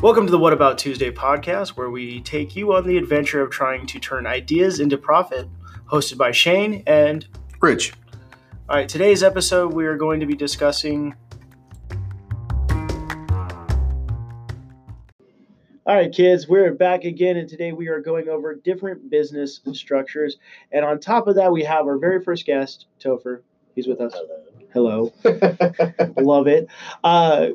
[0.00, 3.50] Welcome to the What About Tuesday podcast, where we take you on the adventure of
[3.50, 5.48] trying to turn ideas into profit.
[5.90, 7.26] Hosted by Shane and
[7.60, 7.94] Rich.
[8.68, 11.16] All right, today's episode we are going to be discussing.
[15.84, 20.36] All right, kids, we're back again, and today we are going over different business structures.
[20.70, 23.40] And on top of that, we have our very first guest, Topher.
[23.74, 24.14] He's with us.
[24.72, 25.12] Hello.
[26.16, 26.68] Love it.
[27.02, 27.48] Uh,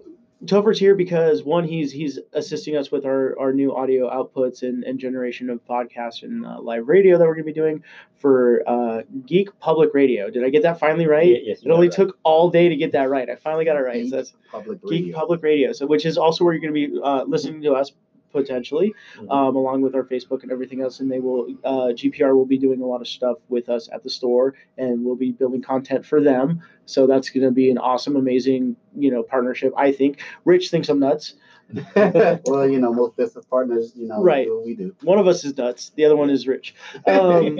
[0.46, 4.84] Topher's here because one, he's he's assisting us with our, our new audio outputs and,
[4.84, 7.84] and generation of podcasts and uh, live radio that we're going to be doing
[8.18, 10.30] for uh, Geek Public Radio.
[10.30, 11.28] Did I get that finally right?
[11.28, 11.96] Ye- yes, it only right.
[11.96, 13.30] took all day to get that right.
[13.30, 14.04] I finally got it right.
[14.04, 15.18] Geek So that's Public Geek Radio.
[15.18, 15.72] Public Radio.
[15.72, 17.92] So which is also where you're going to be uh, listening to us
[18.34, 19.32] potentially, Mhm.
[19.32, 21.00] um, along with our Facebook and everything else.
[21.00, 24.04] And they will uh, GPR will be doing a lot of stuff with us at
[24.04, 26.62] the store, and we'll be building content for them.
[26.86, 29.72] So that's going to be an awesome, amazing, you know, partnership.
[29.78, 30.20] I think.
[30.44, 31.36] Rich thinks I'm nuts.
[31.96, 34.46] well, you know, most business partners, you know, Right.
[34.46, 34.94] do what we do.
[35.04, 35.92] One of us is nuts.
[35.96, 36.76] The other one is Rich.
[37.08, 37.60] Um,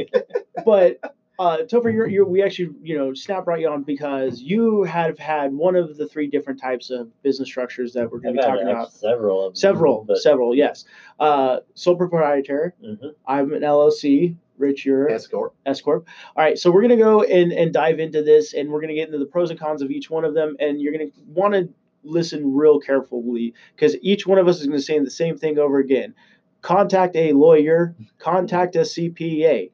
[0.66, 1.00] but
[1.40, 5.18] uh, Topher, you're, you're, we actually, you know, Snap brought you on because you have
[5.18, 8.46] had one of the three different types of business structures that we're going to be
[8.48, 8.92] talking about.
[8.94, 10.86] several of them, Several, but, several, yes.
[11.20, 12.76] Uh, sole proprietor.
[12.84, 13.14] Mhm.
[13.26, 14.36] I'm an LLC.
[14.60, 15.56] Rich, you're S corp.
[15.66, 16.08] S corp.
[16.36, 19.08] All right, so we're gonna go and and dive into this, and we're gonna get
[19.08, 21.70] into the pros and cons of each one of them, and you're gonna want to
[22.04, 25.80] listen real carefully because each one of us is gonna say the same thing over
[25.80, 26.14] again.
[26.62, 27.96] Contact a lawyer.
[28.20, 29.72] Contact a CPA.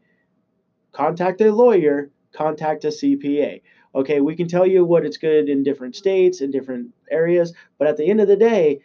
[0.91, 2.11] Contact a lawyer.
[2.33, 3.61] Contact a CPA.
[3.95, 7.87] Okay, we can tell you what it's good in different states and different areas, but
[7.87, 8.81] at the end of the day,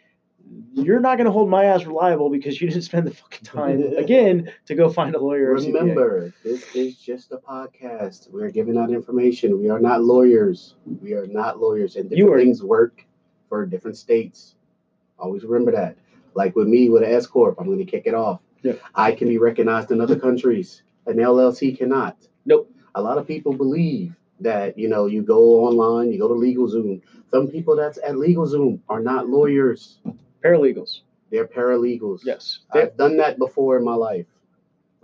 [0.73, 3.81] you're not going to hold my ass reliable because you didn't spend the fucking time
[3.97, 5.53] again to go find a lawyer.
[5.53, 8.29] Remember, this is just a podcast.
[8.31, 9.59] We're giving out information.
[9.59, 10.75] We are not lawyers.
[11.01, 13.05] We are not lawyers, and different are- things work
[13.49, 14.55] for different states.
[15.19, 15.97] Always remember that.
[16.33, 18.41] Like with me, with an S corp, I'm going to kick it off.
[18.61, 18.73] Yeah.
[18.93, 20.81] I can be recognized in other countries.
[21.05, 22.17] An LLC cannot.
[22.45, 22.71] Nope.
[22.95, 27.01] A lot of people believe that you know you go online, you go to LegalZoom.
[27.31, 29.97] Some people that's at LegalZoom are not lawyers.
[30.43, 31.01] Paralegals.
[31.31, 32.21] They're paralegals.
[32.23, 32.59] Yes.
[32.71, 34.25] I've done that before in my life.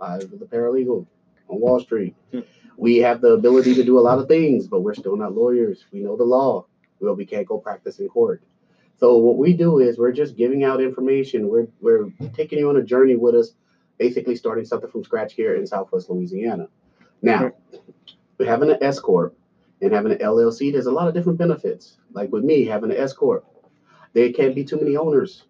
[0.00, 1.06] I was a paralegal
[1.48, 2.14] on Wall Street.
[2.30, 2.40] Hmm.
[2.76, 5.84] We have the ability to do a lot of things, but we're still not lawyers.
[5.92, 6.66] We know the law.
[7.00, 8.42] Well, we can't go practice in court.
[8.98, 11.48] So what we do is we're just giving out information.
[11.48, 13.52] We're we're taking you on a journey with us,
[13.98, 16.68] basically starting something from scratch here in Southwest Louisiana.
[17.20, 17.52] Now,
[18.38, 19.36] with having an S corp
[19.80, 21.98] and having an LLC, there's a lot of different benefits.
[22.12, 23.46] Like with me having an S corp,
[24.12, 25.44] there can't be too many owners.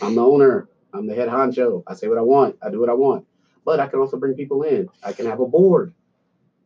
[0.00, 0.68] I'm the owner.
[0.92, 1.82] I'm the head honcho.
[1.86, 2.56] I say what I want.
[2.62, 3.26] I do what I want.
[3.64, 4.88] But I can also bring people in.
[5.02, 5.94] I can have a board.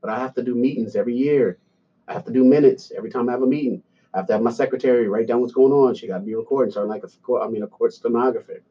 [0.01, 1.59] But I have to do meetings every year.
[2.07, 3.83] I have to do minutes every time I have a meeting.
[4.15, 5.95] I have to have my secretary write down what's going on.
[5.95, 6.73] She got to be recording.
[6.73, 8.63] So I'm like a court, I mean a court stenographer.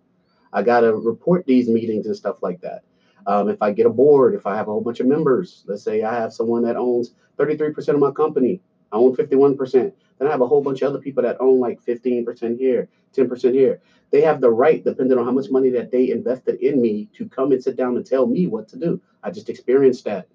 [0.54, 2.84] I got to report these meetings and stuff like that.
[3.26, 5.84] Um, if I get a board, if I have a whole bunch of members, let's
[5.84, 9.92] say I have someone that owns 33% of my company, I own 51%.
[10.18, 13.54] Then I have a whole bunch of other people that own like 15% here, 10%
[13.54, 13.82] here.
[14.12, 17.28] They have the right, depending on how much money that they invested in me, to
[17.28, 19.02] come and sit down and tell me what to do.
[19.22, 20.28] I just experienced that.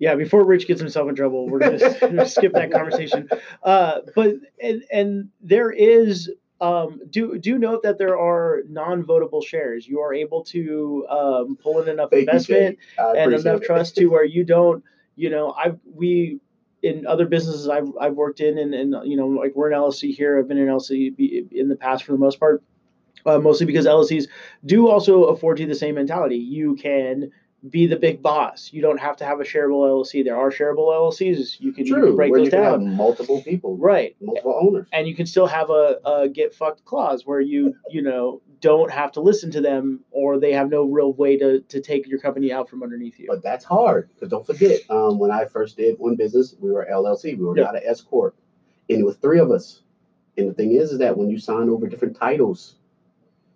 [0.00, 3.28] Yeah, before Rich gets himself in trouble, we're gonna, skip that conversation.
[3.62, 6.28] Uh, but and and there is
[6.62, 9.86] um, do do note that there are non-votable shares.
[9.86, 13.66] You are able to um, pull in enough Thank investment and enough it.
[13.66, 14.84] trust to where you don't.
[15.16, 16.38] You know, I've we
[16.80, 20.14] in other businesses I've I've worked in and and you know like we're an LLC
[20.14, 20.38] here.
[20.38, 22.62] I've been an LLC in the past for the most part.
[23.24, 24.26] Uh, mostly because LLCs
[24.64, 26.36] do also afford you the same mentality.
[26.36, 27.30] You can
[27.70, 28.70] be the big boss.
[28.72, 30.24] You don't have to have a shareable LLC.
[30.24, 31.60] There are shareable LLCs.
[31.60, 32.06] You can, you True.
[32.06, 32.96] can break where those you down.
[32.96, 34.16] multiple people, Right.
[34.20, 34.86] multiple owners.
[34.92, 38.90] And you can still have a, a get fucked clause where you, you know, don't
[38.90, 42.18] have to listen to them or they have no real way to, to take your
[42.18, 43.26] company out from underneath you.
[43.28, 46.86] But that's hard because don't forget, um, when I first did one business, we were
[46.90, 47.38] LLC.
[47.38, 47.64] We were Yeah.
[47.64, 48.34] not an S corp,
[48.90, 49.82] and it was three of us.
[50.36, 52.74] And the thing is, is that when you sign over different titles,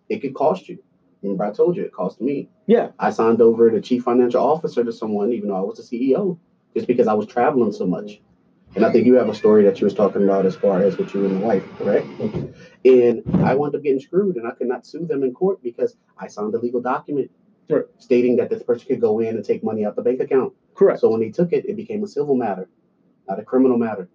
[0.09, 0.79] it could cost you.
[1.27, 2.49] Remember, I told you it cost me.
[2.67, 2.91] Yeah.
[2.99, 6.39] I signed over the chief financial officer to someone, even though I was the CEO,
[6.75, 8.21] just because I was traveling so much.
[8.75, 10.99] And I think you have a story that you was talking about as far as
[10.99, 12.07] with you and the wife, correct?
[12.85, 15.97] And I wound up getting screwed, and I could not sue them in court because
[16.19, 17.31] I signed a legal document
[17.69, 17.85] Right.
[17.99, 20.53] stating that this person could go in and take money out the bank account.
[20.75, 21.01] Correct.
[21.01, 22.69] So when they took it, it became a civil matter,
[23.29, 24.09] not a criminal matter.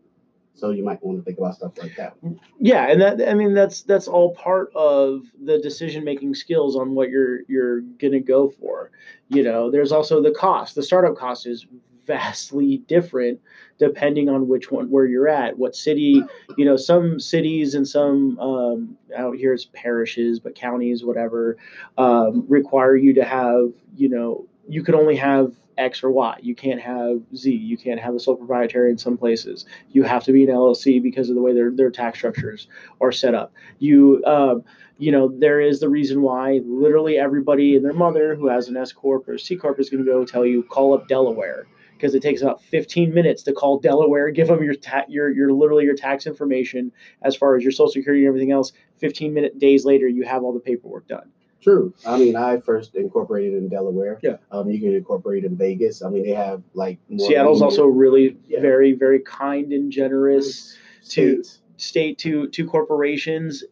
[0.53, 2.15] So you might want to think about stuff like that.
[2.59, 6.93] Yeah, and that I mean that's that's all part of the decision making skills on
[6.93, 8.91] what you're you're gonna go for.
[9.29, 10.75] You know, there's also the cost.
[10.75, 11.65] The startup cost is
[12.05, 13.39] vastly different
[13.77, 16.21] depending on which one where you're at what city
[16.57, 21.57] you know some cities and some um, out here it's parishes but counties whatever
[21.97, 26.39] um, require you to have you know you could only have X or Y.
[26.41, 27.51] You can't have Z.
[27.51, 29.65] You can't have a sole proprietary in some places.
[29.91, 32.67] You have to be an LLC because of the way their, their tax structures
[32.99, 33.53] are set up.
[33.79, 34.63] You, um,
[34.97, 38.77] you know, there is the reason why literally everybody and their mother who has an
[38.77, 41.65] S corp or C corp is going to go tell you call up Delaware
[42.01, 45.53] because it takes about 15 minutes to call Delaware, give them your ta- your your
[45.53, 46.91] literally your tax information
[47.21, 48.73] as far as your social security and everything else.
[48.97, 51.31] 15 minute days later, you have all the paperwork done.
[51.61, 51.93] True.
[52.07, 54.19] I mean, I first incorporated in Delaware.
[54.23, 54.37] Yeah.
[54.51, 56.01] Um, you can incorporate in Vegas.
[56.01, 58.61] I mean, they have like more Seattle's lenient also really Yeah.
[58.61, 60.75] very very kind and generous
[61.09, 61.61] to- states.
[61.77, 63.63] state to to corporations.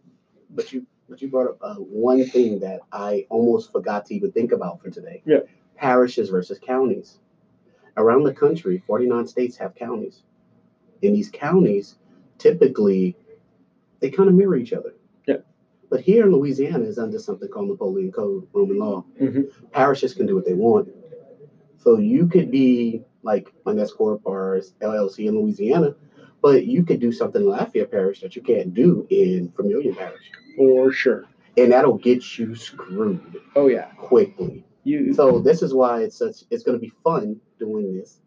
[0.51, 4.31] But you, but you brought up uh, one thing that I almost forgot to even
[4.31, 5.21] think about for today.
[5.25, 5.39] Yeah.
[5.75, 7.17] Parishes versus counties.
[7.97, 10.21] Around the country, 49 states have counties.
[11.01, 11.95] In these counties,
[12.37, 13.15] typically,
[13.99, 14.93] they kind of mirror each other.
[15.89, 19.03] But here in Louisiana is under something called Napoleon Code, Roman law.
[19.19, 19.49] Mhm.
[19.71, 20.89] Parishes can do what they want.
[21.77, 25.95] So you could be like S corp or LLC in Louisiana,
[26.41, 30.31] but you could do something in Lafayette Parish that you can't do in Vermilion Parish,
[30.57, 31.25] For sure.
[31.57, 33.19] and that'll get you screwed
[33.55, 33.85] Oh yeah.
[33.97, 34.63] quickly.
[34.83, 36.43] You So this is why it's such.
[36.49, 38.21] It's going to be fun doing this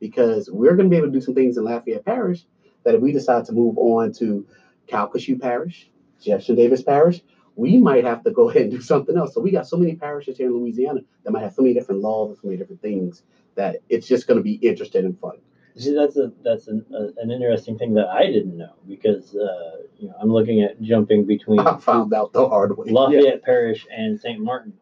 [0.00, 2.46] because we're going to be able to do some things in Lafayette Parish
[2.84, 4.46] that if we decide to move on to
[4.86, 5.90] Calcasieu Parish,
[6.20, 7.20] Jefferson Davis Parish,
[7.56, 9.34] we might have to go ahead and do something else.
[9.34, 12.00] So we got so many parishes here in Louisiana that might have so many different
[12.02, 13.22] laws and so many different things
[13.54, 15.36] that it's just going to be interesting and fun.
[15.78, 19.82] See, that's a that's an, a, an interesting thing that I didn't know because uh,
[19.98, 22.90] you know I'm looking at jumping between I found out the hard way.
[22.90, 24.40] Lafayette Parish and St.
[24.40, 24.72] Martin.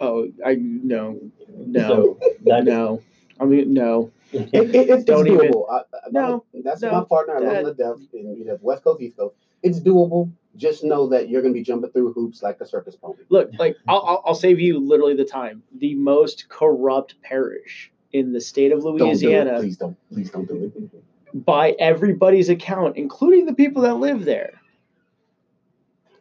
[0.00, 1.18] oh I no
[1.48, 3.02] no So that no.
[3.40, 4.12] I mean no.
[4.32, 5.66] It, it, it's, it's Don't even- doable.
[5.68, 7.36] I, I, No, that's no, my partner.
[7.36, 7.96] I love him to death.
[8.12, 9.34] And you know, West Coast, East Coast.
[9.64, 10.30] It's doable.
[10.56, 13.22] Just know that you're going to be jumping through hoops like a circus pony.
[13.28, 15.62] Look, like I'll, I'll save you literally the time.
[15.78, 19.04] The most corrupt parish in the state of Don't do.
[19.04, 19.96] Louisiana Please don't.
[20.12, 21.44] Please don't do it.
[21.44, 24.60] by everybody's account, including the people that live there,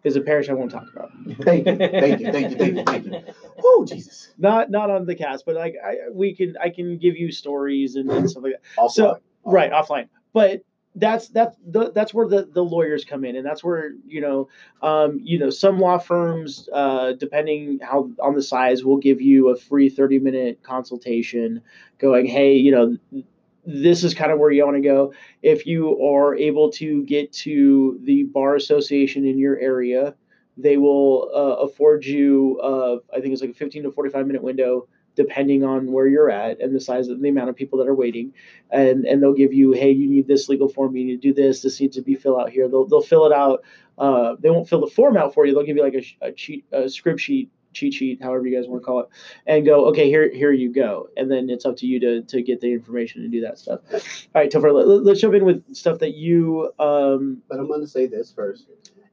[0.03, 1.12] is a parish I won't talk about.
[1.44, 1.77] Thank you.
[1.77, 2.31] Thank you.
[2.31, 2.57] Thank you.
[2.57, 2.83] Thank you.
[2.83, 3.24] Thank you.
[3.63, 4.31] Oh Jesus.
[4.39, 7.95] Not not on the cast, but like I we can I can give you stories
[7.95, 8.62] and, and stuff like that.
[8.81, 8.91] Offline.
[8.91, 10.62] So- right offline but
[10.95, 14.47] that's that's the that's where the the lawyers come in and that's where you know
[14.81, 19.49] um you know some law firms uh depending how on the size will give you
[19.49, 21.61] a free 30 minute consultation
[21.97, 23.23] going hey you know
[23.65, 25.13] this is kind of where you want to go.
[25.41, 30.15] If you are able to get to the bar association in your area
[30.57, 34.43] they will uh, afford you uh, i think it's like a 15 to 45 minute
[34.43, 37.88] window depending on where you're at and the size of the amount of people that
[37.88, 38.33] are waiting.
[38.71, 41.33] And and they'll give you hey you need this legal form you need to do
[41.33, 42.68] this this needs to be filled out here.
[42.68, 43.63] They'll, they'll fill it out
[43.98, 46.31] uh, they won't fill the form out for you they'll give you like a, a
[46.31, 49.10] cheat a script sheet cheat sheet however you guys want to call it
[49.45, 51.10] and go okay here here you go.
[51.18, 53.81] And then it's up to you to to get the information and do that stuff.
[53.92, 54.00] All
[54.36, 57.88] right Topher, let, let's jump in with stuff that you um But I'm going to
[57.88, 58.68] say this first.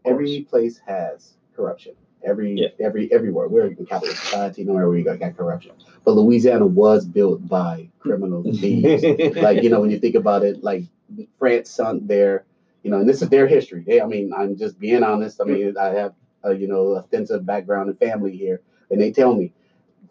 [0.05, 1.95] Every place has corruption.
[2.25, 2.69] Every Yeah.
[2.81, 3.49] every everywhere.
[3.49, 4.65] We're in capitalist society.
[4.65, 5.73] Nowhere we got, got corruption.
[6.05, 9.05] But Louisiana was built by criminals thieves.
[9.37, 10.85] like you know when you think about it like
[11.39, 12.45] france sunk their
[12.83, 15.45] you know and this is their history they i mean i'm just being honest i
[15.45, 19.53] mean i have a you know offensive background and family here and they tell me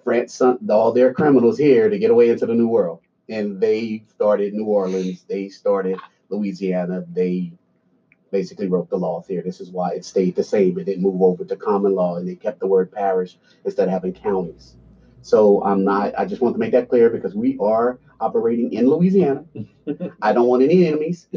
[0.04, 4.04] france sunk all their criminals here to get away into the new world and they
[4.10, 5.98] started new orleans they started
[6.30, 7.52] louisiana they
[8.32, 11.22] basically wrote the law here this is why it stayed the same it didn't move
[11.22, 14.76] over to common law and they kept the word parish instead of having counties
[15.22, 18.90] so I'm not, I just want to make that clear because we are operating in
[18.90, 19.46] Louisiana.
[20.22, 21.28] I don't want any enemies.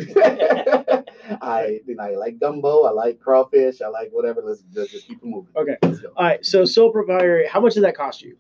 [1.40, 4.42] I, you know, I like gumbo, I like crawfish, I like whatever.
[4.44, 5.52] Let's, let's just keep it moving.
[5.56, 5.76] Okay.
[6.16, 8.37] All right so sole proprietor how much did that cost you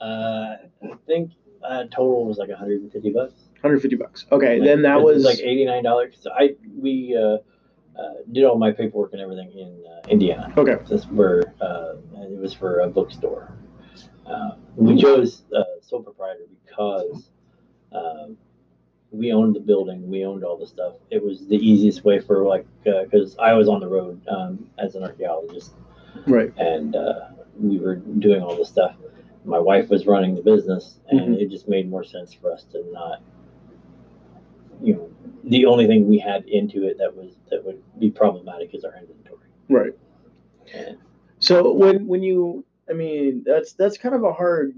[0.00, 3.32] Uh, I think uh, total was like 150 bucks.
[3.60, 6.16] 150 bucks okay Like, then that it was like 89 dollars.
[6.20, 7.38] So I we uh,
[7.98, 10.52] uh, did all my paperwork and everything in uh, Indiana.
[10.56, 13.52] okay That's where uh, it was for a bookstore.
[14.26, 17.30] Uh, we chose uh, sole proprietor because
[17.92, 18.36] um,
[19.10, 20.94] we owned the building, we owned all the stuff.
[21.10, 24.94] It was the easiest way for like because I was on the road um, as
[24.94, 25.72] an archaeologist
[26.26, 27.28] right and uh,
[27.58, 28.94] we were doing all this stuff.
[29.44, 31.40] My wife was running the business, and Mhm.
[31.40, 33.22] it just made more sense for us to not,
[34.82, 35.08] you know,
[35.44, 38.94] the only thing we had into it that was that would be problematic is our
[38.96, 39.48] inventory.
[39.68, 39.92] right
[40.74, 40.98] And
[41.38, 44.74] So when when you, I mean, that's that's kind of a hard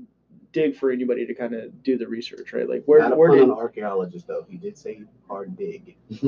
[0.52, 2.68] dig for anybody to kind of do the research, right?
[2.68, 4.44] Like where Not where did an archaeologist though.
[4.48, 5.96] He did say hard dig.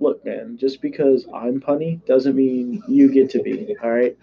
[0.00, 0.56] look, man?
[0.56, 3.76] Just because I'm punny doesn't mean you get to be.
[3.82, 4.16] All right,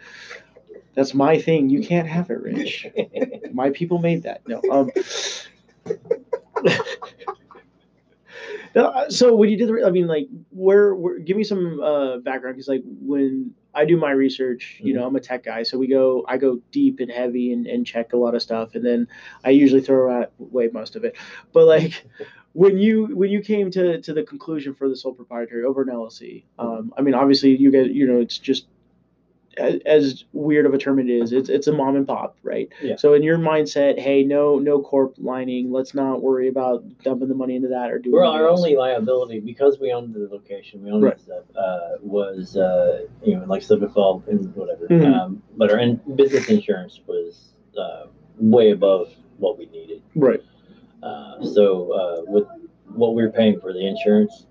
[0.96, 1.70] that's my thing.
[1.70, 2.88] You can't have it, Rich.
[3.54, 4.42] My people made that.
[4.48, 4.62] No.
[4.72, 4.92] Um.
[9.10, 12.56] So when you did the, I mean, like, where, where give me some uh, background
[12.56, 15.88] because, like, when I do my research, you know, I'm a tech guy, so we
[15.88, 19.08] go, I go deep and heavy and, and check a lot of stuff, and then
[19.44, 21.16] I usually throw out away most of it.
[21.54, 22.06] But like,
[22.54, 25.90] when you when you came to to the conclusion for the sole proprietary over an
[25.90, 28.68] LLC, um, I mean, obviously, you get, you know, it's just
[29.58, 32.70] as, as weird of a term it is, it's it's a mom and pop, right?
[32.82, 32.96] Yeah.
[32.96, 35.72] So in your mindset, hey, no no corp lining.
[35.72, 38.16] Let's not worry about dumping the money into that or doing.
[38.16, 38.60] Well, our else.
[38.60, 41.18] only liability, because we owned the location, we owned Right.
[41.18, 44.88] the stuff, uh, was, uh, you know, like slip and fall and whatever.
[44.88, 45.14] Mhm.
[45.14, 48.06] Um, but our in- business insurance was uh,
[48.40, 50.02] way above what we needed.
[50.16, 50.42] right.
[51.02, 52.46] Uh, so uh, with
[52.96, 54.46] what we were paying for the insurance,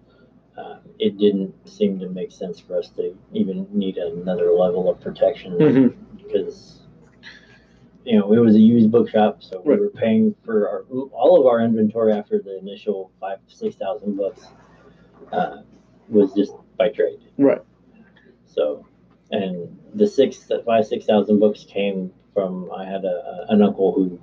[0.57, 5.01] uh, it didn't seem to make sense for us to even need another level of
[5.01, 5.95] protection Mhm.
[6.17, 6.81] because
[8.05, 11.47] you know it was a used bookshop, so we were paying for our, all of
[11.47, 14.47] our inventory after the initial five six thousand books
[15.33, 15.59] uh,
[16.09, 17.21] was just by trade.
[17.39, 17.63] Right.
[18.45, 18.87] So,
[19.31, 24.21] and the six five six thousand books came from I had a, an uncle who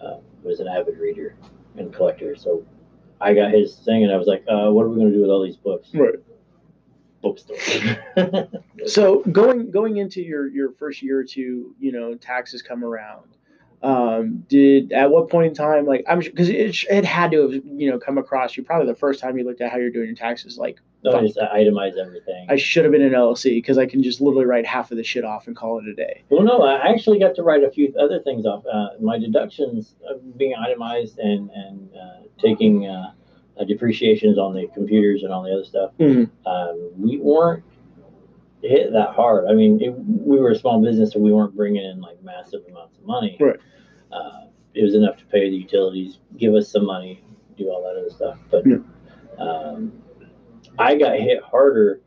[0.00, 1.34] uh, was an avid reader
[1.76, 2.36] and collector.
[2.36, 2.64] So
[3.22, 5.22] I got his thing, and I was like, uh, "What are we going to do
[5.22, 6.14] with all these books?" Right.
[7.22, 7.56] Bookstore.
[8.86, 13.28] So going going into your your first year or two, you know, taxes come around.
[13.82, 17.52] Um, did at what point in time, like I'm because it, it had to have
[17.52, 20.06] you know come across you probably the first time you looked at how you're doing
[20.06, 20.58] your taxes.
[20.58, 22.46] Like no, I just itemize everything.
[22.48, 25.02] I should have been an LLC because I can just literally write half of the
[25.04, 26.22] shit off and call it a day.
[26.30, 28.64] Well, no, I actually got to write a few other things off.
[28.72, 29.94] Uh, my deductions
[30.36, 33.12] being itemized and and uh, taking uh,
[33.58, 35.90] uh, depreciations on the computers and all the other stuff.
[35.98, 36.30] Mhm.
[36.46, 37.64] Um, we weren't
[38.62, 39.46] hit that hard.
[39.48, 42.62] I mean, it, we were a small business, so we weren't bringing in like massive
[42.70, 43.36] amounts of money.
[43.40, 43.56] Right.
[44.12, 47.22] Uh, it was enough to pay the utilities, give us some money,
[47.58, 48.38] do all that other stuff.
[48.50, 48.76] But Yeah.
[49.38, 49.92] um,
[50.78, 52.00] I got hit harder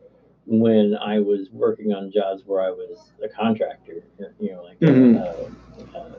[0.45, 4.03] when I was working on jobs where I was a contractor,
[4.39, 5.17] you know, like Mhm.
[5.17, 6.09] uh, uh,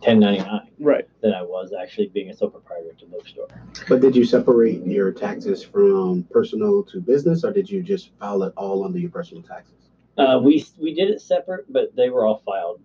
[0.00, 1.06] 1099, Right.
[1.20, 3.46] than I was actually being a sole proprietor at the bookstore.
[3.88, 8.42] But did you separate your taxes from personal to business, or did you just file
[8.42, 9.74] it all under your personal taxes?
[10.18, 12.80] Uh, we we did it separate, but they were all filed.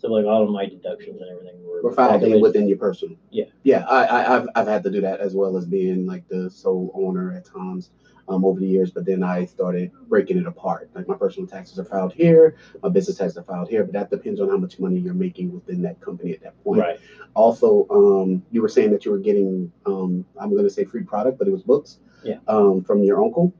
[0.00, 2.40] So like all of my deductions and everything were, filed calculated.
[2.40, 3.16] within your personal?
[3.30, 3.44] Yeah.
[3.64, 6.50] Yeah, I, I, I've, I've had to do that as well as being like the
[6.50, 7.90] sole owner at times
[8.26, 8.90] um, over the years.
[8.90, 10.88] But then I started breaking it apart.
[10.94, 14.08] Like my personal taxes are filed here, my business taxes are filed here, but that
[14.08, 16.80] depends on how much money you're making within that company at that point.
[16.80, 16.98] Right.
[17.34, 21.02] Also, um, you were saying that you were getting, um, I'm going to say free
[21.02, 21.98] product, but it was books.
[22.24, 22.38] Yeah.
[22.48, 23.54] Um, from your uncle.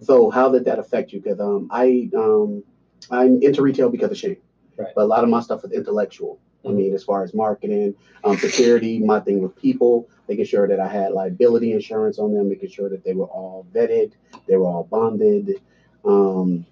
[0.00, 1.20] So how did that affect you?
[1.20, 2.62] Because um, I um,
[3.10, 4.36] I'm into retail because of Shane.
[4.76, 4.92] Right.
[4.94, 6.38] But a lot of my stuff is intellectual.
[6.66, 10.80] I mean, as far as marketing, um, security, my thing with people, making sure that
[10.80, 14.12] I had liability insurance on them, making sure that they were all vetted,
[14.46, 15.60] they were all bonded,
[16.06, 16.64] um,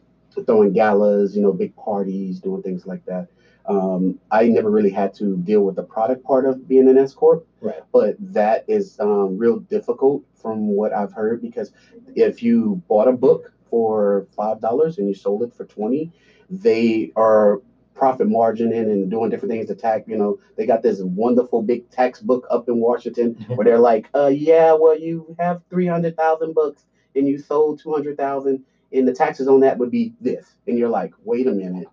[0.47, 3.28] throwing galas, you know, big parties, doing things like that.
[3.66, 7.12] Um, I never really had to deal with the product part of being an S
[7.14, 7.82] corp, Right.
[7.92, 11.71] but that is um, real difficult from what I've heard because
[12.16, 16.11] if you bought a book for five dollars and you sold it for twenty,
[16.50, 17.61] they are
[18.02, 20.09] profit margining and doing different things to tax.
[20.09, 24.09] You know, they got this wonderful big tax book up in Washington where they're like,
[24.12, 28.64] uh, yeah, well, you have three hundred thousand books and you sold two hundred thousand,
[28.92, 31.87] and the taxes on that would be this, and you're like, wait a minute,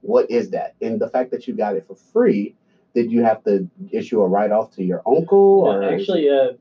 [0.00, 0.74] what is that?
[0.82, 2.56] And the fact that you got it for free,
[2.92, 6.54] did you have to issue a write off to your uncle No, or actually, uh,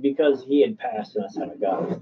[0.00, 2.00] because he had passed, and that's how I got it.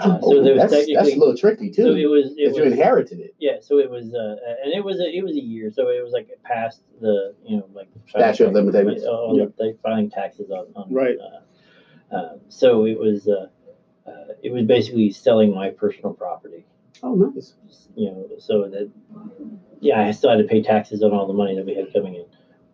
[0.00, 1.82] Oh, so there was that's, that's a little tricky too.
[1.82, 3.34] so it was, it if you was, inherited it.
[3.38, 3.56] yeah.
[3.60, 5.70] So it was, uh, and it was, a, it was a year.
[5.72, 9.02] So it was like past the, you know, like Statute of limitations.
[9.02, 9.46] Yeah.
[9.56, 11.16] the filing taxes on, on Right.
[11.18, 13.48] Uh, uh, so it was, uh,
[14.08, 16.64] uh, it was basically selling my personal property.
[17.02, 17.54] Oh, nice.
[17.96, 18.90] you know, so that,
[19.80, 22.14] yeah, I still had to pay taxes on all the money that we had coming
[22.14, 22.26] in,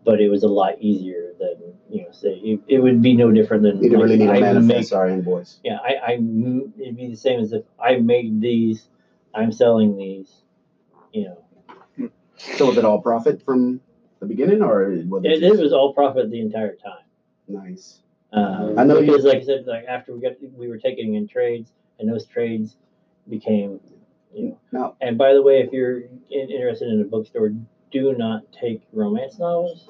[0.04, 1.56] but it was a lot easier than,
[1.90, 3.76] you know, say, it, it would be no different than.
[3.82, 5.60] You didn't really need like, a I manifest make- or invoice.
[5.64, 8.88] Yeah, I it'd be the same as if I made these,
[9.34, 10.42] I'm selling these,
[11.12, 11.24] you
[11.98, 12.10] know,
[12.56, 13.80] So was it all profit from
[14.20, 17.04] the beginning, or was it, it, it was all profit the entire time.
[17.48, 18.00] nice?
[18.32, 21.14] Um, I know you- because, like I said, like after we got, we were taking
[21.14, 22.76] in trades, and those trades
[23.28, 23.80] became,
[24.34, 24.58] you know.
[24.72, 27.52] Now- And by the way, if you're in, interested in a bookstore,
[27.90, 29.86] do not take romance novels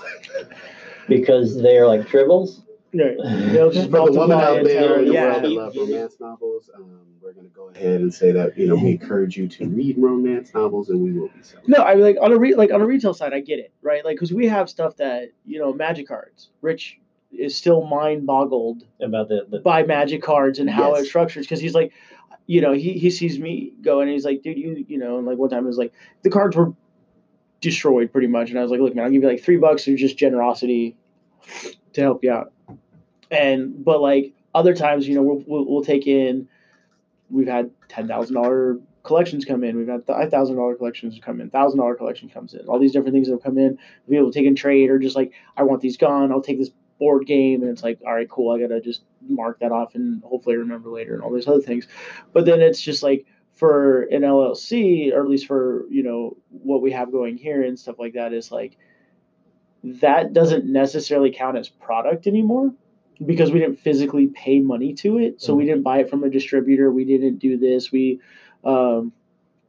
[1.08, 2.62] because they are like tribbles.
[2.92, 3.16] Right.
[3.52, 5.24] They'll just For the women multiply out there in the yeah.
[5.30, 8.74] world that love romance novels, um, we're gonna go ahead and say that you know
[8.74, 11.66] we encourage you to read romance novels, and we will be selling.
[11.68, 13.72] No, I mean, like on a re- like on a retail side, I get it,
[13.82, 14.04] right?
[14.04, 16.48] Like because we have stuff that you know, magic cards.
[16.62, 16.98] Rich
[17.32, 21.00] is still mind boggled About the, the by magic cards and how Yes.
[21.02, 21.92] it's structured because he's like,
[22.46, 25.26] you know, he, he sees me go and he's like, dude, you you know, and
[25.28, 25.92] like one time it was like
[26.22, 26.72] the cards were
[27.60, 29.86] destroyed pretty much, and I was like, look, man, I'll give you like three bucks
[29.88, 30.96] or just generosity
[31.92, 32.52] to help you out.
[33.30, 36.48] And but like other times, you know, we'll we'll, we'll take in.
[37.30, 39.76] We've had ten thousand dollar collections come in.
[39.76, 41.50] We've had thousand dollar collections come in.
[41.50, 42.66] Thousand dollar collection comes in.
[42.66, 43.78] All these different things that have come in.
[44.08, 46.32] Be able to take in trade or just like I want these gone.
[46.32, 49.58] I'll take this board game and it's like all right cool i gotta just mark
[49.58, 51.88] that off and hopefully remember later and all these other things
[52.34, 53.24] but then it's just like
[53.60, 57.78] for an llc or at least for you know what we have going here and
[57.78, 58.76] stuff like that is like
[59.84, 62.72] that doesn't necessarily count as product anymore
[63.24, 65.42] because we didn't physically pay money to it.
[65.42, 66.90] So we didn't buy it from a distributor.
[66.90, 67.92] We didn't do this.
[67.92, 68.20] We
[68.64, 69.12] um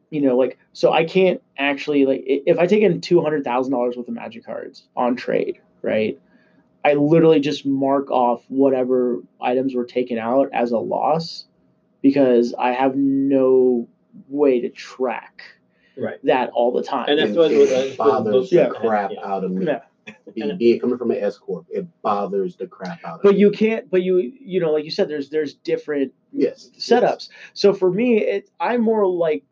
[0.09, 4.09] you know like so i can't actually like if i take in $200000 worth of
[4.09, 6.19] magic cards on trade right
[6.83, 11.45] I literally just mark off whatever items were taken out as a loss
[12.01, 13.87] because I have no
[14.27, 15.43] way to track
[15.97, 16.19] right.
[16.23, 17.05] that all the time.
[17.09, 18.69] And that's what- it that's bothers the Yeah.
[18.69, 19.25] crap yeah.
[19.25, 19.65] out of me.
[19.65, 19.81] Yeah.
[20.33, 23.23] Be, And- be it coming from an S corp, it bothers the crap out of
[23.23, 23.29] me.
[23.29, 23.41] But me.
[23.41, 23.89] you can't.
[23.89, 27.29] But you you know like you said, there's there's different yes setups.
[27.53, 29.43] So for me, it I'm more like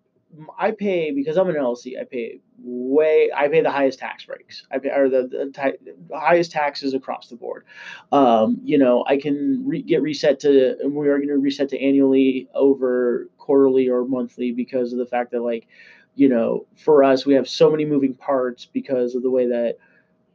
[0.58, 2.00] I pay because I'm an LLC.
[2.00, 3.32] I pay way.
[3.36, 4.64] I pay the highest tax breaks.
[4.72, 7.66] I pay or the, the, the highest taxes across the board.
[8.12, 10.78] Um, you know, I can re- get reset to.
[10.86, 15.32] We are going to reset to annually over quarterly or monthly because of the fact
[15.32, 15.68] that like,
[16.16, 19.78] you know, for us we have so many moving parts because of the way that,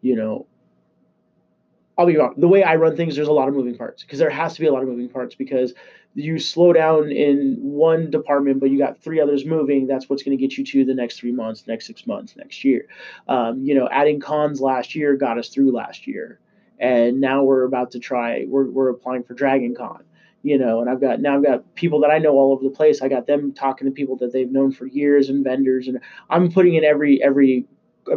[0.01, 0.47] you know.
[1.97, 2.35] I'll be wrong.
[2.37, 4.61] The way I run things, there's a lot of moving parts because there has to
[4.61, 5.75] be a lot of moving parts because
[6.14, 9.87] you slow down in one department, but you got three others moving.
[9.87, 12.65] That's what's going to get you to the next three months, next six months, next
[12.65, 12.86] year.
[13.28, 16.39] Um, you know, adding cons last year got us through last year,
[16.78, 18.45] and now we're about to try.
[18.47, 20.04] We're we're applying for Dragon Con.
[20.43, 22.75] You know, and I've got now I've got people that I know all over the
[22.75, 23.02] place.
[23.02, 26.50] I got them talking to people that they've known for years and vendors, and I'm
[26.50, 27.67] putting in every every.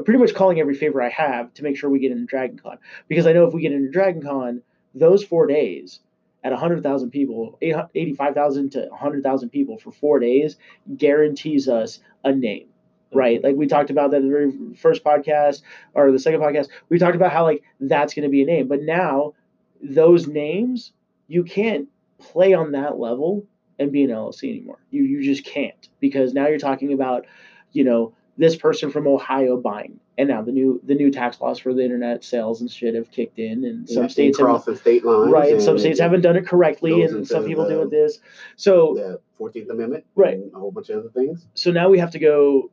[0.04, 2.78] Pretty much calling every favor I have to make sure we get into Dragon Con
[3.08, 4.62] because I know if we get into Dragon Con,
[4.94, 6.02] those four days
[6.48, 10.56] at 100,000 people, 85,000 to 100,000 people for four days
[10.96, 12.68] guarantees us a name,
[13.14, 13.44] right?
[13.44, 15.62] Like we talked about that in the very first podcast
[15.94, 16.70] or the second podcast.
[16.88, 19.34] We talked about how like that's going to be a name, but now
[19.82, 20.94] those names
[21.28, 23.46] you can't play on that level
[23.78, 24.80] and be an LLC anymore.
[24.90, 27.26] You you just can't because now you're talking about,
[27.74, 31.60] you know, this person from Ohio buying, and now the new the new tax laws
[31.60, 34.76] for the internet sales and shit have kicked in, and some Yeah, states have crossing
[34.76, 37.90] state lines, right and some states haven't done it correctly and some people the- doing
[37.90, 38.20] this
[38.56, 40.36] so the Fourteenth Amendment, Right.
[40.36, 41.46] and a whole bunch of other things.
[41.56, 42.72] so now we have to go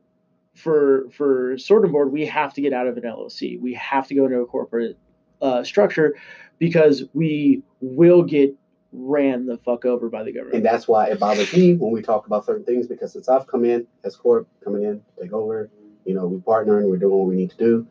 [0.55, 4.07] for for sword and board we have to get out of an llc we have
[4.07, 4.97] to go into a corporate
[5.41, 6.15] uh, structure
[6.59, 8.55] because we will get
[8.95, 12.01] ran the fuck over by the government And that's why it bothers me when we
[12.01, 15.69] talk about certain things because since I've come in as Corp coming in, take over,
[16.05, 17.87] you know, we partnering, we're doing what we need to do.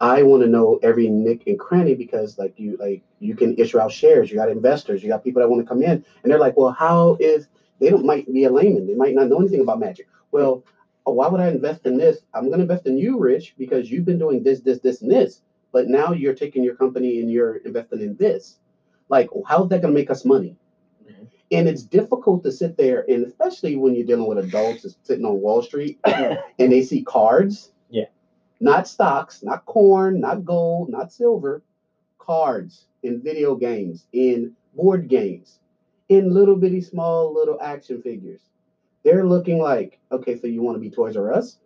[0.00, 3.78] I want to know every nick and cranny because like you like you can issue
[3.78, 6.38] out shares, you got investors, you got people that want to come in and they're
[6.38, 7.48] like, Well, how is
[7.80, 10.08] they don't might be a layman, they might not know anything about magic.
[10.32, 10.64] Well,
[11.04, 12.18] why would I invest in this?
[12.34, 15.40] I'm gonna invest in you, Rich, because you've been doing this, this, this, and this.
[15.72, 18.58] But now you're taking your company and you're investing in this.
[19.08, 20.56] Like, how's that gonna make us money?
[21.04, 21.24] Mm-hmm.
[21.52, 25.24] And it's difficult to sit there, and especially when you're dealing with adults that's sitting
[25.24, 26.38] on Wall Street and
[26.72, 27.72] they see cards.
[27.90, 28.06] Yeah.
[28.58, 31.62] Not stocks, not corn, not gold, not silver,
[32.18, 35.60] cards in video games, in board games,
[36.08, 38.40] in little bitty small little action figures.
[39.04, 41.58] They're looking like, okay, so you want to be Toys R Us?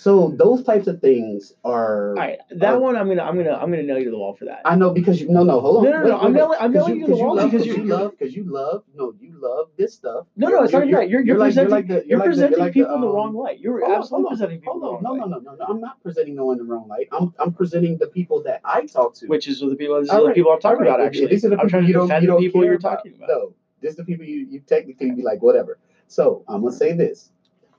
[0.00, 2.10] So those types of things are.
[2.12, 4.16] all right that Uh, one i'm gonna i'm gonna i'm gonna nail you to the
[4.16, 5.84] wall for that I know because you no no hold on.
[5.84, 7.86] No, no, no, I'm nailing- I'm nailing you to the wall love, because you you're-
[7.86, 10.24] love because you love no you love this stuff.
[10.36, 13.00] no no it's not even that you're, you're, presenting like the- you're, presenting people in
[13.02, 15.54] the um, wrong light you're absolutely presenting people Hold on, wrong no, no, no, no,
[15.56, 15.64] no.
[15.68, 17.08] I'm not presenting no one in the wrong light.
[17.12, 19.26] I'm I'm presenting the people that I talk to.
[19.26, 21.02] which is the people, is All the people I'm talking about.
[21.02, 22.78] Actually, These are the I'm people trying to you don't- defend you the people you're
[22.78, 23.28] talking about.
[23.28, 25.78] No, this is the people you you technically be like whatever.
[26.08, 27.30] So I'm gonna say this.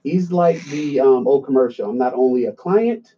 [0.02, 1.88] He's like the um, old commercial.
[1.90, 3.14] I'm not only a client,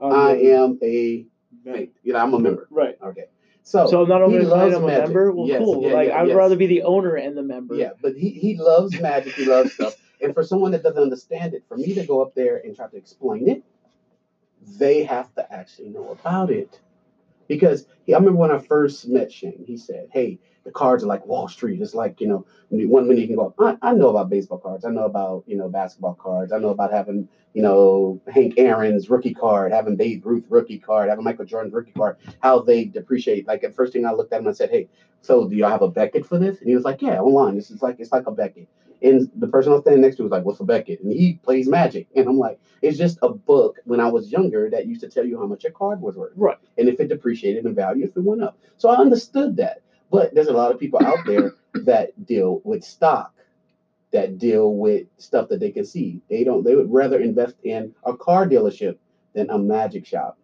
[0.00, 1.26] Um, I am a
[1.64, 1.92] right.
[2.02, 2.66] you know I'm a member.
[2.70, 2.96] Right.
[3.02, 3.24] Okay.
[3.62, 5.04] So So not only he a client, I'm a magic.
[5.06, 5.32] member.
[5.32, 5.82] Well, Yes, cool.
[5.82, 6.36] yeah, like yeah, I would yes.
[6.36, 7.74] rather be the owner and the member.
[7.74, 9.34] Yeah, but he, he loves magic.
[9.34, 9.94] He loves stuff.
[10.22, 12.88] And for someone that doesn't understand it, for me to go up there and try
[12.88, 13.62] to explain it,
[14.78, 16.80] they have to actually know about it.
[17.50, 21.08] Because he, I remember when I first met Shane, he said, Hey, the cards are
[21.08, 21.80] like Wall Street.
[21.82, 24.84] It's like, you know, one minute you can go, I, I know about baseball cards.
[24.84, 26.52] I know about, you know, basketball cards.
[26.52, 31.08] I know about having, you know, Hank Aaron's rookie card, having Babe Ruth rookie card,
[31.08, 33.48] having Michael Jordan's rookie card, how they depreciate.
[33.48, 34.86] Like at first thing I looked at him, I said, Hey,
[35.22, 36.60] so do y'all have a Beckett for this?
[36.60, 37.56] And he was like, Yeah, online.
[37.56, 38.68] This is like it's like a Beckett.
[39.02, 41.02] And the person I was standing next to was like, What's a Beckett?
[41.02, 42.08] And he plays magic.
[42.14, 45.24] And I'm like, it's just a book when I was younger that used to tell
[45.24, 46.32] you how much a card was worth.
[46.36, 46.58] Right.
[46.78, 48.58] And if it depreciated in value, if it went up.
[48.78, 49.82] So I understood that.
[50.10, 53.32] But there's a lot of people out there that deal with stock,
[54.12, 56.20] that deal with stuff that they can see.
[56.28, 58.96] They don't they would rather invest in a car dealership
[59.34, 60.38] than a magic shop.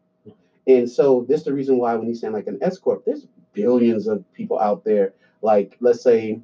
[0.66, 3.26] And so this is the reason why when you sound like an S Corp, there's
[3.52, 6.40] billions of people out there, like let's say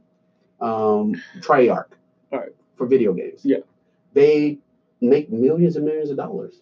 [0.60, 1.92] um Treyarch
[2.32, 2.54] All right.
[2.76, 3.42] for video games.
[3.44, 3.58] Yeah.
[4.14, 4.58] They
[5.00, 6.60] make millions and millions of dollars.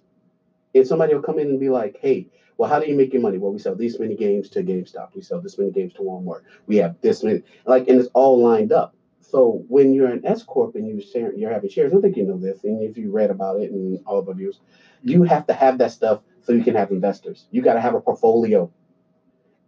[0.74, 3.22] And somebody will come in and be like, hey, well, how do you make your
[3.22, 3.38] money?
[3.38, 5.14] Well, we sell this many games to GameStop.
[5.14, 6.42] We sell this many games to Walmart.
[6.66, 8.94] We have this many, like, and it's all lined up.
[9.20, 12.24] So when you're an S corp and you're sharing, you're having shares, I think you
[12.24, 14.60] know this, and if you read about it in all of the reviews,
[15.02, 15.28] you mm-hmm.
[15.28, 17.46] have to have that stuff so you can have investors.
[17.50, 18.70] You got to have a portfolio.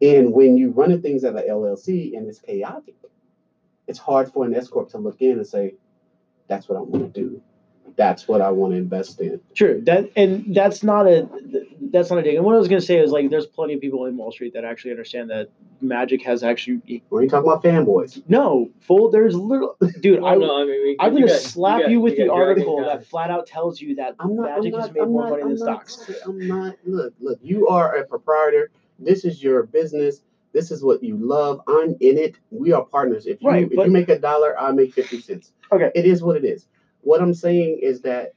[0.01, 2.97] And when you running things at an LLC and it's chaotic,
[3.87, 5.75] it's hard for an S corp to look in and say,
[6.49, 7.41] "That's what I want to do.
[7.95, 9.83] That's what I want to invest in." True.
[9.85, 11.29] That and that's not a
[11.91, 12.37] that's not a dig.
[12.37, 14.55] And what I was gonna say is like there's plenty of people in Wall Street
[14.55, 15.49] that actually understand that
[15.83, 18.23] magic has actually We ain't talking about fanboys.
[18.29, 19.11] no full.
[19.11, 20.23] There's little dude.
[20.23, 22.77] Well, I, no, I mean, we, I'm gonna got- slap you, got- with the article
[22.77, 22.87] Con.
[22.87, 24.45] that flat out tells you that I'm not.
[24.57, 26.21] magic I'm has made I'm more not, money I'm than not, stocks.
[26.25, 26.77] I'm not.
[26.87, 27.39] Look, look.
[27.43, 28.71] You are a proprietor.
[28.99, 30.23] This is your business.
[30.53, 31.61] This is what you love.
[31.67, 32.37] I'm in it.
[32.51, 33.27] We are partners.
[33.27, 35.53] If you Right, if but- you make a dollar, I make fifty cents.
[35.71, 35.91] Okay.
[35.95, 36.67] It is what it is.
[37.03, 38.35] What I'm saying is that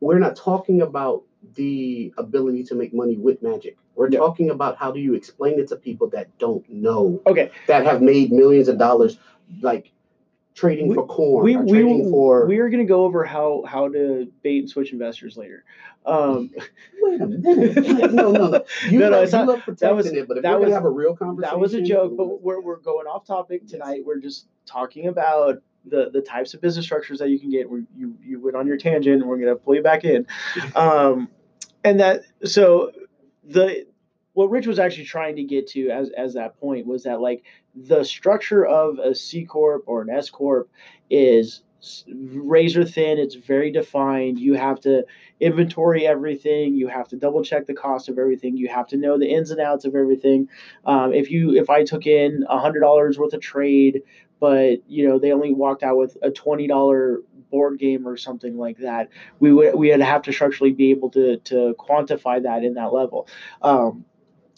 [0.00, 3.76] we're not talking about the ability to make money with magic.
[3.94, 4.18] We're Yeah.
[4.20, 8.02] talking about how do you explain it to people that don't know Okay, that have
[8.02, 9.18] made millions of dollars,
[9.62, 9.90] like
[10.56, 12.46] trading We- for corn we we trading for.
[12.46, 15.64] we are gonna go over how how to bait and switch investors later.
[16.04, 16.50] Um,
[17.02, 17.76] Wait a minute.
[18.12, 18.64] no, no, no.
[18.88, 20.58] You No, no, love, it's you not- love protecting was- it, but if that we're
[20.60, 23.24] was- gonna have a real conversation, that was a joke, but we're we're going off
[23.26, 23.70] topic Yes.
[23.72, 24.02] tonight.
[24.04, 27.68] We're just talking about the the types of business structures that you can get.
[27.70, 30.26] Where you you went on your tangent, and we're gonna pull you back in.
[30.74, 31.28] Um,
[31.84, 32.90] and that so
[33.44, 33.86] the
[34.36, 37.42] what Rich was actually trying to get to as as that point was that like
[37.74, 40.68] the structure of a C corp or an S corp
[41.08, 41.62] is
[42.06, 43.18] razor thin.
[43.18, 44.38] It's very defined.
[44.38, 45.06] You have to
[45.40, 46.74] inventory everything.
[46.74, 48.58] You have to double check the cost of everything.
[48.58, 50.50] You have to know the ins and outs of everything.
[50.84, 54.02] Um, if you if I took in a hundred dollars worth of trade,
[54.38, 58.58] but you know they only walked out with a twenty dollar board game or something
[58.58, 59.08] like that,
[59.40, 62.92] we would we would have to structurally be able to to quantify that in that
[62.92, 63.26] level.
[63.62, 64.04] Um,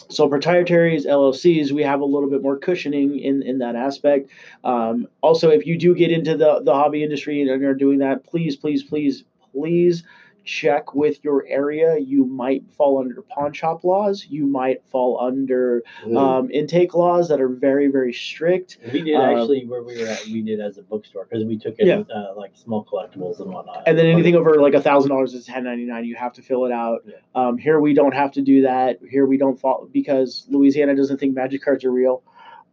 [0.08, 4.30] so proprietaries, LLCs, we have a little bit more cushioning in, in that aspect.
[4.64, 8.24] Um, also, if you do get into the, the hobby industry and are doing that,
[8.24, 10.04] please, please, please, please
[10.48, 11.98] check with your area.
[11.98, 14.26] You might fall under pawn shop laws.
[14.28, 16.16] You might fall under Mm.
[16.16, 18.78] um, intake laws that are very, very strict.
[18.92, 20.24] We did Um, actually where we were at.
[20.24, 22.00] We did as a bookstore because we took in Yeah.
[22.14, 23.82] uh, like small collectibles and whatnot.
[23.86, 26.06] And then anything over like a thousand dollars is ten ninety nine.
[26.06, 27.02] You have to fill it out.
[27.06, 27.14] Yeah.
[27.34, 29.00] Um, here we don't have to do that.
[29.08, 32.22] Here we don't fall because Louisiana doesn't think magic cards are real.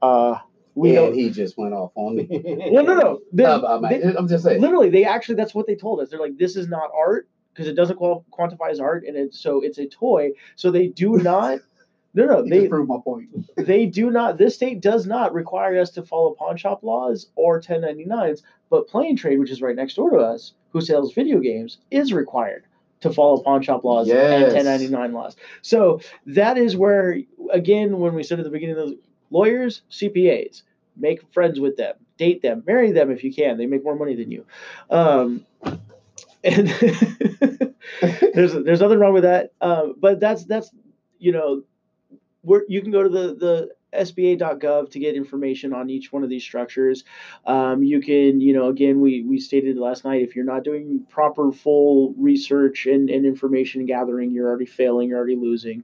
[0.02, 0.38] Uh,
[0.76, 1.14] we don't.
[1.14, 2.28] he just went off on me.
[2.72, 3.20] Well, no, no.
[3.34, 4.62] They- I'm, I'm, they- I'm just saying.
[4.62, 6.10] literally, they actually that's what they told us.
[6.10, 9.39] They're like, this is not art because it doesn't qual- quantify as art, and it's
[9.39, 10.32] so it's a toy.
[10.58, 11.60] So they do not.
[12.13, 13.30] No, no, they just proved my point.
[13.58, 14.38] they do not.
[14.38, 19.08] This state does not require us to follow pawn shop laws or 1099s, but Play
[19.08, 22.63] N Trade, which is right next door to us, who sells video games, is required
[23.02, 24.44] to follow pawn shop laws Yes.
[24.44, 25.36] and 1099 laws.
[25.62, 27.20] So that is where,
[27.52, 28.98] again, when we said at the beginning the
[29.30, 30.62] lawyers, CPAs,
[30.96, 33.58] make friends with them, date them, marry them if you can.
[33.58, 34.46] They make more money than you.
[34.89, 35.46] Um,
[36.46, 36.68] and
[38.34, 39.52] there's there's nothing wrong with that.
[39.62, 40.72] Um, but that's that's
[41.20, 41.64] you know
[42.42, 46.30] where you can go to the the SBA.gov to get information on each one of
[46.30, 47.04] these structures.
[47.46, 51.06] Um, you can, you know, again, we, we stated last night, if you're not doing
[51.10, 55.84] proper full research and, and information gathering, you're already failing, you're already losing.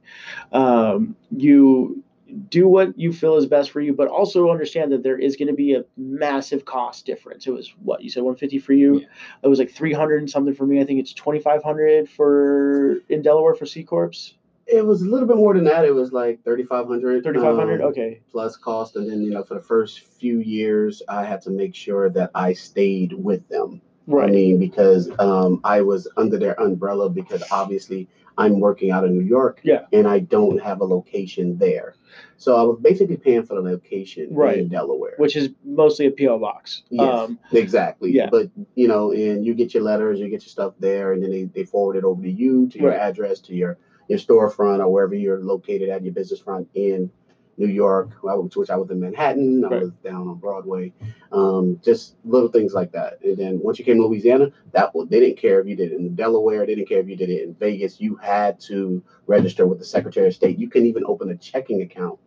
[0.52, 2.04] Um, you
[2.48, 5.48] do what you feel is best for you, but also understand that there is going
[5.48, 7.46] to be a massive cost difference.
[7.46, 9.00] It was what you said, 150 for you.
[9.00, 9.06] Yeah.
[9.42, 10.80] It was like 300 and something for me.
[10.80, 14.34] I think it's 2,500 for in Delaware for C corps.
[14.66, 15.84] It was a little bit more than that.
[15.84, 17.24] It was like 3,500.
[17.24, 17.80] 3,500.
[17.80, 18.20] um, okay.
[18.30, 18.96] Plus cost.
[18.96, 22.30] And then, you know, for the first few years, I had to make sure that
[22.34, 23.82] I stayed with them.
[24.06, 24.28] Right.
[24.28, 29.10] I mean, because um, I was under their umbrella because obviously I'm working out of
[29.10, 29.86] New York Yeah.
[29.92, 31.94] and I don't have a location there.
[32.36, 34.58] So I was basically paying for the location Right.
[34.58, 35.14] in Delaware.
[35.18, 36.82] Which is mostly a PO box.
[36.90, 37.08] Yes.
[37.14, 38.12] Um, Exactly.
[38.12, 38.28] Yeah.
[38.30, 41.30] But you know, and you get your letters, you get your stuff there, and then
[41.30, 43.00] they, they forward it over to you, to your Right.
[43.00, 47.10] address, to your your storefront or wherever you're located at your business front in
[47.58, 49.82] New York, which I was in Manhattan, I Right.
[49.82, 50.92] was down on Broadway,
[51.30, 53.22] um, just little things like that.
[53.22, 55.92] And then once you came to Louisiana, that was, they didn't care if you did
[55.92, 58.00] it in Delaware, they didn't care if you did it in Vegas.
[58.00, 60.58] You had to register with the Secretary of State.
[60.58, 62.18] You couldn't even open a checking account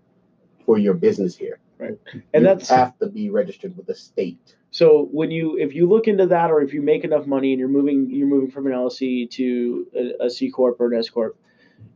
[0.65, 1.59] for your business here.
[1.77, 1.97] Right,
[2.33, 4.55] and you that's have to be registered with the state.
[4.71, 7.59] So when you if you look into that, or if you make enough money and
[7.59, 9.87] you're moving you're moving from an LLC to
[10.21, 11.37] a, a C corp or an S corp,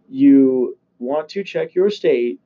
[0.09, 2.41] you want to check your state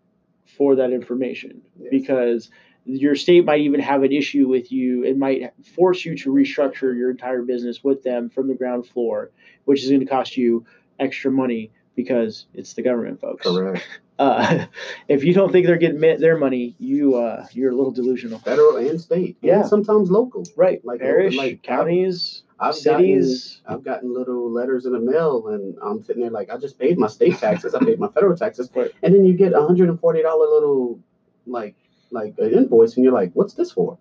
[0.46, 1.90] for that information Yes.
[1.92, 2.50] because
[2.86, 5.04] your state might even have an issue with you.
[5.04, 9.32] It might force you to restructure your entire business with them from the ground floor,
[9.66, 10.66] which is going to cost you
[11.00, 13.46] extra money because it's the government, folks.
[13.46, 13.86] Correct.
[14.20, 14.68] Uh,
[15.08, 18.38] if you don't think they're getting their money, you uh, you're a little delusional.
[18.38, 19.38] Federal and state.
[19.42, 19.62] Yeah.
[19.62, 20.46] And sometimes local.
[20.56, 20.86] Right.
[20.86, 23.62] Like- Parish, like, counties, I've cities.
[23.66, 26.80] gotten I've gotten little letters in the mail and I'm sitting there like I just
[26.80, 28.70] paid my state taxes, I paid my federal taxes.
[28.76, 28.92] Right.
[29.04, 31.00] And then you get a hundred and forty dollar little
[31.46, 31.76] like
[32.12, 33.98] like an invoice and you're like, What's this for?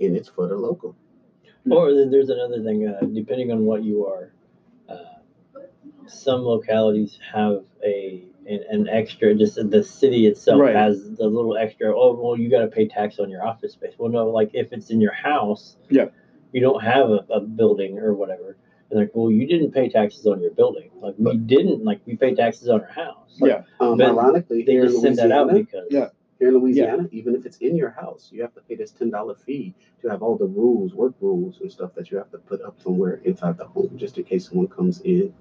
[0.00, 0.96] And it's for the local.
[1.70, 4.32] Or there's another thing, uh, depending on what you are,
[4.88, 4.96] uh,
[6.08, 9.32] some localities have a an, an extra.
[9.34, 10.74] Just the city itself Right.
[10.74, 11.96] has the little extra.
[11.96, 13.94] Oh well, you got to pay tax on your office space.
[13.96, 16.06] Well, no, like if it's in your house, Yeah.
[16.52, 18.56] You don't have a, a building or whatever.
[18.90, 20.90] And like, well, you didn't pay taxes on your building.
[21.00, 21.84] Like we didn't.
[21.84, 23.38] Like we pay taxes on our house.
[23.40, 23.62] Like, Yeah.
[23.80, 26.08] Um, ironically, They here in just send that Louisiana, out because Yeah.
[26.38, 29.08] here in Louisiana, even if it's in your house, you have to pay this ten
[29.10, 32.38] dollar fee to have all the rules, work rules and stuff that you have to
[32.38, 35.32] put up somewhere inside the home just in case someone comes in.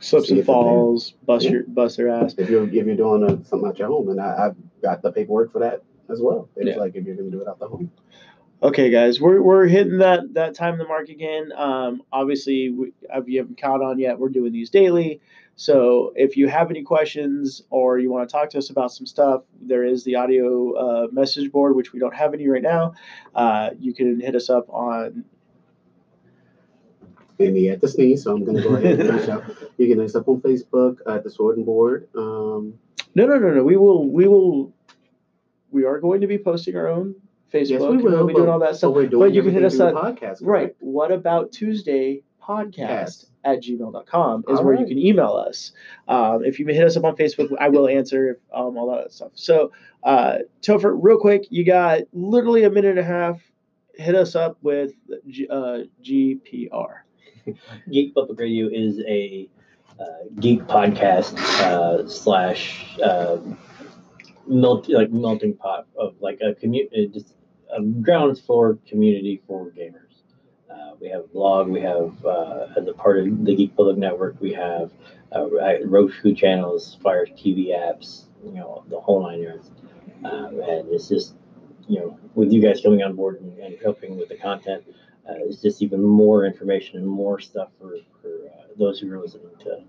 [0.00, 0.62] slips and if they're there.
[0.64, 1.50] falls, bust Yeah.
[1.52, 2.34] your bust their ass.
[2.38, 5.12] If you're if you're doing uh something at your home, and I, I've got the
[5.12, 6.48] paperwork for that as well.
[6.56, 6.76] It's Yeah.
[6.76, 7.90] like if you're gonna do it out the home.
[8.62, 11.50] Okay, guys, we're, we're hitting that that time in the mark again.
[11.56, 15.20] Um, obviously, we, if you haven't caught on yet, we're doing these daily.
[15.56, 19.04] So if you have any questions or you want to talk to us about some
[19.04, 22.94] stuff, there is the audio uh, message board, which we don't have any right now.
[23.34, 25.24] Uh, you can hit us up on
[27.40, 29.42] And he had to sneeze, so I'm gonna go ahead and finish up.
[29.76, 32.06] You can hit us up on Facebook at the Sword and Board.
[32.16, 32.74] Um,
[33.16, 34.72] no no no no we will we will
[35.72, 37.16] we are going to be posting our own
[37.52, 37.68] Facebook.
[37.70, 38.94] yes, we and we'll be doing all that stuff.
[38.94, 40.76] we're But you can hit us everything up through the podcast, Right.
[40.80, 43.26] What about Tuesday podcast Yes.
[43.44, 45.72] at gmail.com is All where you can email us.
[46.08, 49.30] Um, if you hit us up on Facebook, I will answer um, all that stuff.
[49.34, 49.70] So,
[50.02, 53.40] uh, Topher, real quick, you got literally a minute and a half.
[53.94, 54.92] Hit us up with
[55.28, 57.02] G, uh, GPR.
[57.90, 59.48] Geek Public Radio is a
[60.00, 60.04] uh,
[60.40, 63.36] geek podcast uh, slash uh,
[64.46, 67.34] melt like melting pot of like a community, just
[67.72, 70.22] a ground floor community for gamers.
[70.70, 71.68] Uh, we have a blog.
[71.68, 74.90] We have uh, as a part of the Geek Public Network, we have
[75.34, 75.48] uh,
[75.84, 79.70] Roku channels, Fire TV apps, you know, the whole nine yards.
[80.24, 81.34] Um, and it's just,
[81.88, 84.84] you know, with you guys coming on board and, and helping with the content,
[85.28, 89.18] uh, it's just even more information and more stuff for, for uh, those who are
[89.18, 89.82] listening to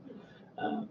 [0.57, 0.89] um,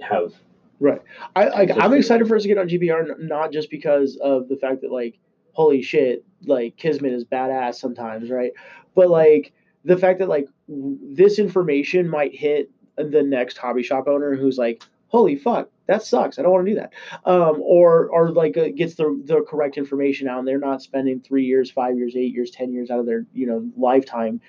[0.00, 0.32] have.
[0.78, 1.02] Right.
[1.36, 4.56] I, Just I'm excited for us to get on GPR, not just because of the
[4.56, 5.18] fact that, like,
[5.52, 8.52] holy shit, like, Kismet is badass sometimes, right?
[8.94, 9.52] But, like,
[9.84, 14.82] the fact that, like, this information might hit the next hobby shop owner who's like,
[15.08, 16.38] holy fuck, that sucks.
[16.38, 16.92] I don't want to do that.
[17.24, 21.20] Um, or, or like, uh, gets the, the correct information out and they're not spending
[21.20, 24.40] three years, five years, eight years, 10 years out of their, you know, lifetime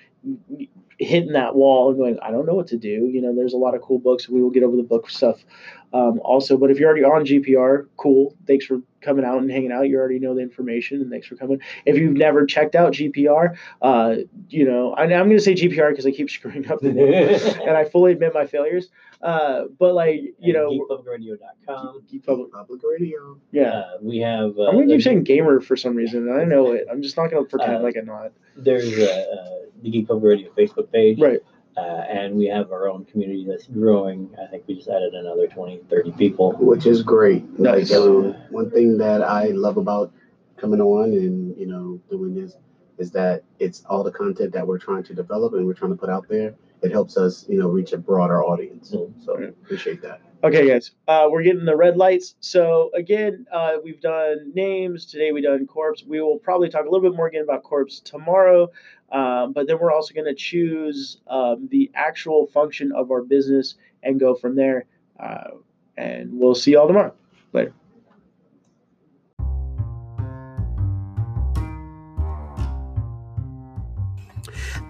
[0.98, 3.10] hitting that wall and going, I don't know what to do.
[3.12, 4.28] You know, there's a lot of cool books.
[4.28, 5.44] We will get over the book stuff
[5.92, 6.56] um, also.
[6.56, 8.36] But if you're already on GPR, cool.
[8.46, 9.82] Thanks for coming out and hanging out.
[9.88, 11.60] You already know the information, and thanks for coming.
[11.84, 14.16] If you've never checked out GPR, uh,
[14.48, 17.38] you know, I, I'm going to say GPR because I keep screwing up the name,
[17.66, 18.88] and I fully admit my failures.
[19.20, 22.02] Uh, but like, you know, geekpublicradio.com.
[22.10, 23.38] Geek Public, Public radio.
[23.52, 23.70] yeah.
[23.70, 24.58] Uh, we have.
[24.58, 26.28] Uh, I'm gonna the- keep saying gamer for some reason.
[26.28, 26.86] and I know it.
[26.90, 28.32] I'm just not gonna pretend Uh, like I'm not.
[28.56, 31.20] There's uh, uh, the Geek Public Radio Facebook page.
[31.20, 31.40] Right.
[31.76, 34.28] Uh, and we have our own community that's growing.
[34.42, 36.52] I think we just added another 20, 30 people.
[36.52, 37.58] which is great.
[37.58, 37.90] Nice.
[37.90, 40.12] Like, um, one thing that I love about
[40.58, 42.56] coming on and you know doing this
[42.98, 45.96] is that it's all the content that we're trying to develop and we're trying to
[45.96, 46.54] put out there.
[46.82, 48.92] It helps us, you know, reach a broader audience.
[48.92, 49.24] Mm.
[49.24, 50.20] So appreciate that.
[50.44, 52.34] Okay, guys, uh, we're getting the red lights.
[52.40, 55.30] So again, uh, we've done names today.
[55.30, 55.94] We done corps.
[56.04, 58.72] We will probably talk a little bit more again about corps tomorrow.
[59.12, 63.76] Um, but then we're also going to choose um, the actual function of our business
[64.02, 64.86] and go from there.
[65.20, 65.50] Uh,
[65.96, 67.14] and we'll see you all tomorrow.
[67.52, 67.72] Later.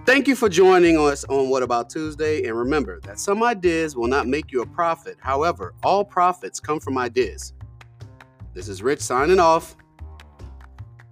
[0.05, 2.45] Thank you for joining us on What About Tuesday.
[2.45, 5.15] And remember that some ideas will not make you a profit.
[5.21, 7.53] However, all profits come from ideas.
[8.53, 9.77] This is Rich signing off.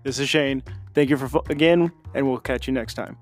[0.03, 0.61] This is Shane.
[0.93, 3.17] Thank you for again, and we'll catch you next time.